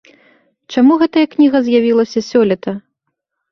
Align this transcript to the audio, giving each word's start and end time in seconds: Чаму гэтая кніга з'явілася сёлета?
Чаму 0.75 0.93
гэтая 1.01 1.25
кніга 1.35 1.57
з'явілася 1.69 2.19
сёлета? 2.31 2.77